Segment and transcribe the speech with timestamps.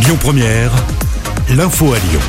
[0.00, 0.70] Lyon Première,
[1.50, 2.20] l'info à Lyon.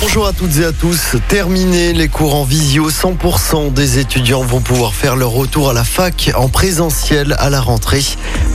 [0.00, 1.16] Bonjour à toutes et à tous.
[1.28, 5.84] Terminé les cours en visio, 100% des étudiants vont pouvoir faire leur retour à la
[5.84, 8.04] fac en présentiel à la rentrée.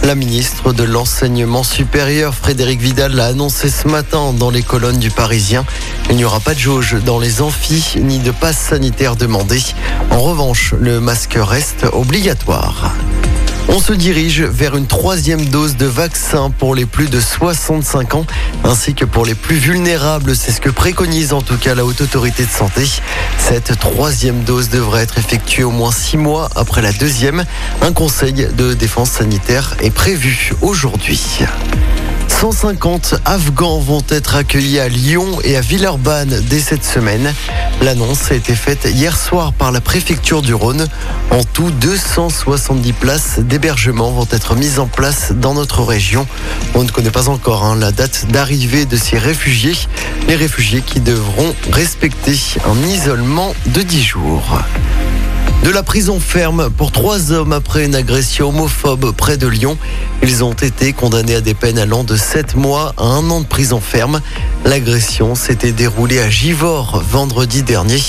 [0.04, 5.12] La ministre de l'Enseignement supérieur, Frédéric Vidal, l'a annoncé ce matin dans les colonnes du
[5.12, 5.66] Parisien.
[6.10, 9.62] Il n'y aura pas de jauge dans les amphis ni de passe sanitaire demandé.
[10.10, 12.94] En revanche, le masque reste obligatoire.
[13.68, 18.26] On se dirige vers une troisième dose de vaccin pour les plus de 65 ans
[18.64, 20.36] ainsi que pour les plus vulnérables.
[20.36, 22.84] C'est ce que préconise en tout cas la Haute Autorité de Santé.
[23.38, 27.44] Cette troisième dose devrait être effectuée au moins six mois après la deuxième.
[27.82, 31.40] Un conseil de défense sanitaire est prévu aujourd'hui.
[32.40, 37.34] 150 Afghans vont être accueillis à Lyon et à Villeurbanne dès cette semaine.
[37.82, 40.86] L'annonce a été faite hier soir par la préfecture du Rhône.
[41.32, 46.28] En tout, 270 places d'hébergement vont être mises en place dans notre région.
[46.76, 49.76] On ne connaît pas encore hein, la date d'arrivée de ces réfugiés.
[50.28, 54.60] Les réfugiés qui devront respecter un isolement de 10 jours.
[55.64, 59.78] De la prison ferme pour trois hommes après une agression homophobe près de Lyon.
[60.22, 63.48] Ils ont été condamnés à des peines allant de 7 mois à un an de
[63.48, 64.22] prison ferme.
[64.64, 68.02] L'agression s'était déroulée à Givors vendredi dernier.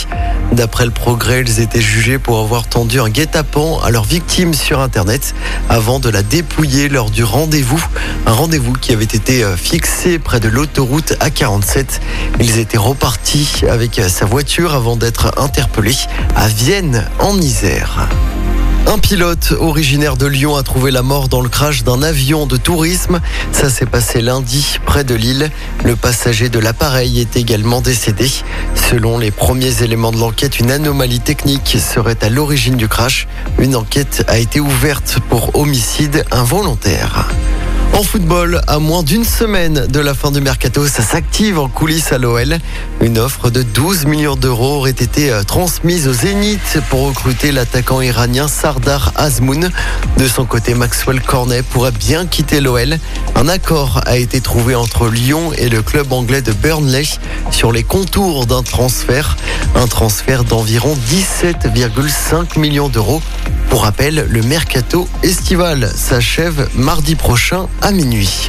[0.53, 4.81] D'après le progrès, ils étaient jugés pour avoir tendu un guet-apens à leur victime sur
[4.81, 5.35] Internet
[5.69, 7.85] avant de la dépouiller lors du rendez-vous.
[8.27, 12.01] Un rendez-vous qui avait été euh, fixé près de l'autoroute A47.
[12.41, 15.97] Ils étaient repartis avec sa voiture avant d'être interpellés
[16.35, 18.09] à Vienne en Isère.
[18.89, 22.57] Un pilote originaire de Lyon a trouvé la mort dans le crash d'un avion de
[22.57, 23.21] tourisme.
[23.51, 25.51] Ça s'est passé lundi près de Lille.
[25.85, 28.31] Le passager de l'appareil est également décédé.
[28.91, 33.27] Selon les premiers éléments de l'enquête, une anomalie technique serait à l'origine du crash.
[33.59, 37.29] Une enquête a été ouverte pour homicide involontaire.
[37.97, 42.13] En football, à moins d'une semaine de la fin du mercato, ça s'active en coulisses
[42.13, 42.59] à l'OL.
[43.01, 48.03] Une offre de 12 millions d'euros aurait été euh, transmise au Zénith pour recruter l'attaquant
[48.03, 49.71] iranien Sardar Azmoun.
[50.19, 52.99] De son côté, Maxwell Cornet pourrait bien quitter l'OL.
[53.35, 57.05] Un accord a été trouvé entre Lyon et le club anglais de Burnley
[57.51, 59.39] sur les contours d'un transfert.
[59.75, 63.23] Un transfert d'environ 17,5 millions d'euros.
[63.69, 68.49] Pour rappel, le mercato estival s'achève mardi prochain à minuit.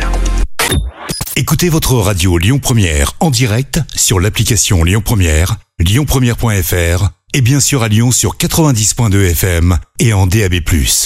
[1.36, 7.84] Écoutez votre radio Lyon Première en direct sur l'application Lyon Première, lyonpremière.fr et bien sûr
[7.84, 10.56] à Lyon sur 90.2 FM et en DAB+.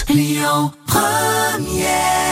[0.09, 2.30] Lyon Première